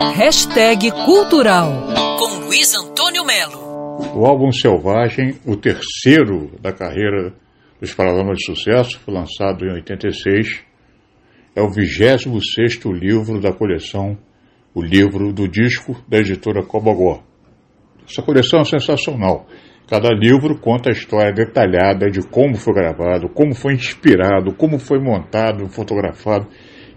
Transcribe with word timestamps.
Hashtag 0.00 0.92
Cultural 1.04 1.72
com 2.20 2.44
Luiz 2.46 2.72
Antônio 2.72 3.24
Melo. 3.24 3.58
O 4.14 4.24
álbum 4.24 4.52
Selvagem, 4.52 5.34
o 5.44 5.56
terceiro 5.56 6.52
da 6.60 6.72
carreira 6.72 7.34
dos 7.80 7.94
Paralamas 7.94 8.38
de 8.38 8.44
Sucesso, 8.44 9.00
foi 9.00 9.12
lançado 9.12 9.64
em 9.64 9.72
86. 9.72 10.64
É 11.56 11.60
o 11.60 11.68
26 11.68 12.78
livro 12.94 13.40
da 13.40 13.52
coleção 13.52 14.16
O 14.72 14.80
Livro 14.80 15.32
do 15.32 15.48
Disco 15.48 15.96
da 16.08 16.18
editora 16.18 16.64
Cobogó. 16.64 17.20
Essa 18.08 18.22
coleção 18.22 18.60
é 18.60 18.64
sensacional. 18.64 19.48
Cada 19.88 20.10
livro 20.10 20.60
conta 20.60 20.90
a 20.90 20.92
história 20.92 21.32
detalhada 21.32 22.08
de 22.08 22.22
como 22.22 22.54
foi 22.54 22.72
gravado, 22.72 23.28
como 23.28 23.52
foi 23.52 23.74
inspirado, 23.74 24.54
como 24.54 24.78
foi 24.78 25.00
montado, 25.00 25.68
fotografado, 25.68 26.46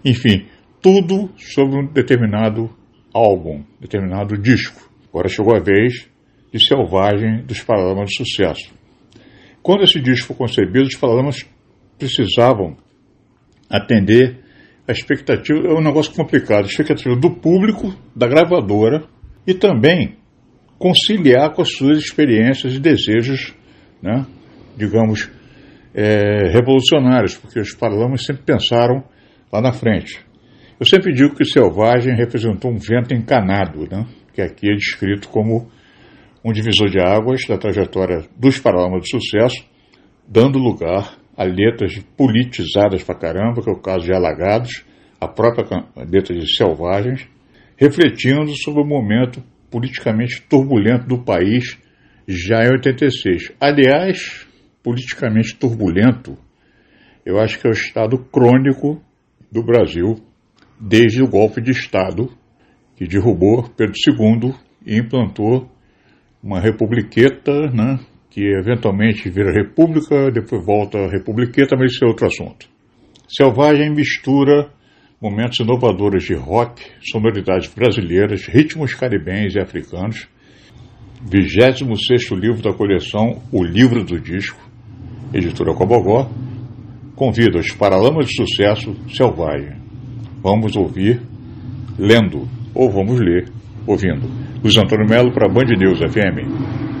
enfim, 0.04 0.46
tudo 0.80 1.30
sobre 1.36 1.80
um 1.80 1.86
determinado 1.86 2.70
álbum, 3.14 3.62
determinado 3.80 4.36
disco. 4.36 4.90
Agora 5.08 5.28
chegou 5.28 5.54
a 5.54 5.60
vez 5.60 6.08
de 6.52 6.64
Selvagem 6.64 7.44
dos 7.44 7.60
Paralamas 7.60 8.10
de 8.10 8.16
Sucesso. 8.16 8.72
Quando 9.62 9.84
esse 9.84 10.00
disco 10.00 10.28
foi 10.28 10.36
concebido, 10.36 10.86
os 10.86 10.96
Paralamas 10.96 11.46
precisavam 11.98 12.76
atender 13.70 14.40
a 14.86 14.92
expectativa, 14.92 15.58
é 15.60 15.72
um 15.72 15.82
negócio 15.82 16.12
complicado, 16.12 16.64
a 16.64 16.68
expectativa 16.68 17.14
do 17.16 17.30
público, 17.30 17.94
da 18.14 18.26
gravadora 18.26 19.04
e 19.46 19.54
também 19.54 20.16
conciliar 20.78 21.54
com 21.54 21.62
as 21.62 21.72
suas 21.72 21.98
experiências 21.98 22.74
e 22.74 22.80
desejos, 22.80 23.54
né, 24.02 24.26
digamos, 24.76 25.30
é, 25.94 26.50
revolucionários, 26.50 27.36
porque 27.36 27.60
os 27.60 27.72
Paralamas 27.74 28.24
sempre 28.24 28.42
pensaram 28.42 29.04
lá 29.52 29.60
na 29.60 29.72
frente. 29.72 30.24
Eu 30.82 30.86
sempre 30.86 31.12
digo 31.12 31.36
que 31.36 31.44
Selvagem 31.44 32.16
representou 32.16 32.72
um 32.72 32.76
vento 32.76 33.14
encanado, 33.14 33.86
né? 33.88 34.04
que 34.34 34.42
aqui 34.42 34.68
é 34.68 34.74
descrito 34.74 35.28
como 35.28 35.70
um 36.44 36.52
divisor 36.52 36.88
de 36.88 36.98
águas 36.98 37.42
da 37.46 37.56
trajetória 37.56 38.24
dos 38.36 38.58
Paralamas 38.58 39.02
de 39.02 39.10
Sucesso, 39.10 39.64
dando 40.26 40.58
lugar 40.58 41.16
a 41.36 41.44
letras 41.44 41.96
politizadas 42.16 43.04
pra 43.04 43.14
caramba, 43.14 43.62
que 43.62 43.70
é 43.70 43.72
o 43.72 43.80
caso 43.80 44.06
de 44.06 44.12
Alagados, 44.12 44.84
a 45.20 45.28
própria 45.28 45.84
letra 45.98 46.36
de 46.36 46.52
Selvagens, 46.52 47.28
refletindo 47.76 48.50
sobre 48.56 48.82
o 48.82 48.84
momento 48.84 49.40
politicamente 49.70 50.42
turbulento 50.50 51.06
do 51.06 51.22
país 51.22 51.78
já 52.26 52.64
em 52.64 52.72
86. 52.72 53.52
Aliás, 53.60 54.48
politicamente 54.82 55.54
turbulento, 55.54 56.36
eu 57.24 57.38
acho 57.38 57.60
que 57.60 57.68
é 57.68 57.70
o 57.70 57.72
estado 57.72 58.18
crônico 58.18 59.00
do 59.48 59.62
Brasil 59.62 60.16
desde 60.82 61.22
o 61.22 61.28
golpe 61.28 61.60
de 61.60 61.70
Estado 61.70 62.28
que 62.96 63.06
derrubou 63.06 63.70
Pedro 63.76 63.94
II 63.94 64.52
e 64.84 64.98
implantou 64.98 65.70
uma 66.42 66.60
republiqueta, 66.60 67.70
né, 67.72 68.00
que 68.28 68.42
eventualmente 68.58 69.30
vira 69.30 69.52
república, 69.52 70.30
depois 70.32 70.64
volta 70.64 70.98
a 70.98 71.10
republiqueta, 71.10 71.76
mas 71.78 71.92
isso 71.92 72.04
é 72.04 72.08
outro 72.08 72.26
assunto. 72.26 72.68
Selvagem 73.28 73.94
mistura 73.94 74.70
momentos 75.20 75.60
inovadores 75.60 76.24
de 76.24 76.34
rock, 76.34 76.82
sonoridades 77.00 77.72
brasileiras, 77.72 78.46
ritmos 78.48 78.92
caribenhos 78.92 79.54
e 79.54 79.60
africanos. 79.60 80.28
26 81.24 82.30
livro 82.32 82.60
da 82.60 82.72
coleção 82.72 83.40
O 83.52 83.62
Livro 83.62 84.04
do 84.04 84.18
Disco, 84.18 84.58
editora 85.32 85.72
Cobogó, 85.74 86.28
convida 87.14 87.60
os 87.60 87.70
Paralamas 87.70 88.26
de 88.26 88.34
Sucesso 88.34 88.96
Selvagem. 89.14 89.81
Vamos 90.42 90.74
ouvir 90.76 91.20
lendo, 91.98 92.48
ou 92.74 92.90
vamos 92.90 93.20
ler 93.20 93.48
ouvindo. 93.86 94.28
Luiz 94.62 94.76
Antônio 94.76 95.08
Melo 95.08 95.32
para 95.32 95.48
Band 95.48 95.76
News 95.78 96.00
FM. 96.00 96.91